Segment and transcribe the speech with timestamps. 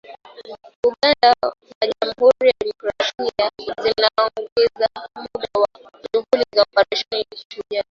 [0.87, 1.31] Uganda
[1.67, 3.45] na Jamhuri ya Kidemokrasia
[3.83, 5.67] zimeongeza muda wa
[6.11, 7.79] shughuli za Operesheni Shujaa